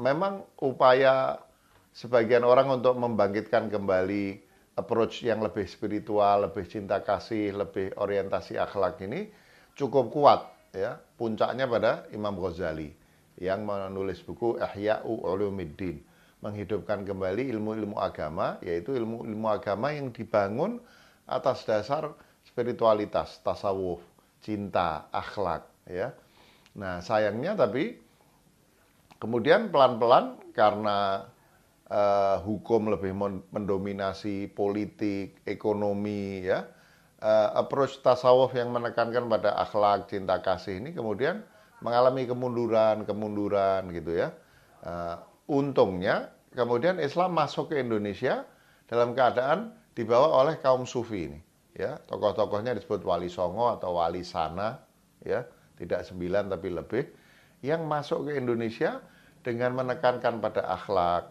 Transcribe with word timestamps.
Memang 0.00 0.48
upaya 0.58 1.38
sebagian 1.92 2.42
orang 2.42 2.80
untuk 2.80 2.96
membangkitkan 2.96 3.68
kembali 3.68 4.42
approach 4.80 5.20
yang 5.22 5.44
lebih 5.44 5.68
spiritual, 5.68 6.48
lebih 6.48 6.64
cinta 6.64 7.04
kasih, 7.04 7.52
lebih 7.52 7.92
orientasi 8.00 8.56
akhlak 8.56 9.04
ini 9.04 9.28
cukup 9.76 10.08
kuat 10.08 10.40
ya. 10.72 10.96
Puncaknya 11.20 11.68
pada 11.68 12.08
Imam 12.16 12.32
Ghazali 12.40 12.88
yang 13.36 13.68
menulis 13.68 14.24
buku 14.24 14.56
Ihya'u 14.56 15.20
Ulumuddin, 15.20 16.00
menghidupkan 16.40 17.04
kembali 17.04 17.52
ilmu-ilmu 17.52 18.00
agama 18.00 18.56
yaitu 18.64 18.96
ilmu-ilmu 18.96 19.46
agama 19.52 19.92
yang 19.92 20.08
dibangun 20.08 20.80
atas 21.28 21.68
dasar 21.68 22.10
spiritualitas, 22.48 23.38
tasawuf, 23.44 24.00
cinta, 24.40 25.08
akhlak 25.12 25.68
ya. 25.86 26.16
Nah, 26.76 27.00
sayangnya 27.04 27.56
tapi 27.56 28.00
kemudian 29.20 29.68
pelan-pelan 29.68 30.40
karena 30.56 31.28
uh, 31.90 32.40
hukum 32.42 32.88
lebih 32.88 33.12
mendominasi 33.52 34.48
politik, 34.50 35.40
ekonomi, 35.44 36.44
ya. 36.44 36.66
Uh, 37.20 37.52
approach 37.52 38.00
tasawuf 38.00 38.56
yang 38.56 38.72
menekankan 38.72 39.28
pada 39.28 39.52
akhlak, 39.60 40.08
cinta 40.08 40.40
kasih 40.40 40.80
ini 40.80 40.96
kemudian 40.96 41.44
mengalami 41.84 42.24
kemunduran, 42.24 43.04
kemunduran 43.04 43.92
gitu 43.92 44.16
ya. 44.16 44.32
Uh, 44.80 45.20
untungnya 45.44 46.32
kemudian 46.56 46.96
Islam 46.96 47.36
masuk 47.36 47.76
ke 47.76 47.84
Indonesia 47.84 48.48
dalam 48.88 49.12
keadaan 49.12 49.76
dibawa 49.92 50.32
oleh 50.40 50.56
kaum 50.64 50.88
sufi 50.88 51.28
ini. 51.28 51.49
Ya, 51.76 52.02
tokoh-tokohnya 52.10 52.74
disebut 52.74 53.06
wali 53.06 53.30
songo 53.30 53.70
atau 53.70 53.96
wali 54.02 54.26
sana, 54.26 54.82
ya, 55.22 55.46
tidak 55.78 56.02
sembilan 56.02 56.50
tapi 56.50 56.68
lebih, 56.68 57.04
yang 57.62 57.86
masuk 57.86 58.28
ke 58.28 58.36
Indonesia 58.36 58.98
dengan 59.40 59.78
menekankan 59.78 60.42
pada 60.42 60.66
akhlak, 60.66 61.30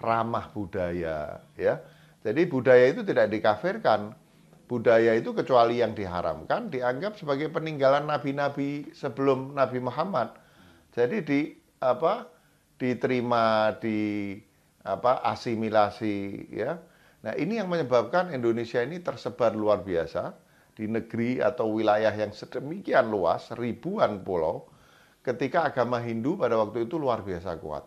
ramah 0.00 0.48
budaya 0.52 1.44
ya. 1.54 1.80
Jadi 2.20 2.42
budaya 2.48 2.88
itu 2.92 3.04
tidak 3.04 3.32
dikafirkan. 3.32 4.16
Budaya 4.70 5.18
itu 5.18 5.34
kecuali 5.34 5.82
yang 5.82 5.98
diharamkan 5.98 6.70
dianggap 6.70 7.18
sebagai 7.18 7.50
peninggalan 7.50 8.06
nabi-nabi 8.06 8.94
sebelum 8.94 9.58
Nabi 9.58 9.82
Muhammad. 9.82 10.30
Jadi 10.94 11.16
di 11.26 11.40
apa 11.82 12.30
diterima 12.78 13.74
di 13.82 14.38
apa 14.86 15.26
asimilasi 15.26 16.48
ya. 16.54 16.78
Nah, 17.20 17.36
ini 17.36 17.60
yang 17.60 17.68
menyebabkan 17.68 18.32
Indonesia 18.32 18.80
ini 18.80 19.04
tersebar 19.04 19.52
luar 19.52 19.84
biasa 19.84 20.32
di 20.72 20.88
negeri 20.88 21.44
atau 21.44 21.76
wilayah 21.76 22.12
yang 22.16 22.32
sedemikian 22.32 23.12
luas, 23.12 23.52
ribuan 23.52 24.24
pulau, 24.24 24.64
ketika 25.20 25.68
agama 25.68 26.00
Hindu 26.00 26.40
pada 26.40 26.56
waktu 26.56 26.88
itu 26.88 26.96
luar 26.96 27.20
biasa 27.20 27.60
kuat. 27.60 27.84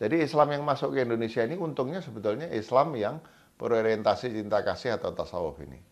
Jadi 0.00 0.24
Islam 0.24 0.56
yang 0.56 0.64
masuk 0.64 0.96
ke 0.96 1.04
Indonesia 1.04 1.44
ini 1.44 1.60
untungnya 1.60 2.00
sebetulnya 2.00 2.48
Islam 2.48 2.96
yang 2.96 3.20
berorientasi 3.60 4.32
cinta 4.32 4.64
kasih 4.64 4.96
atau 4.96 5.12
tasawuf 5.12 5.60
ini. 5.60 5.91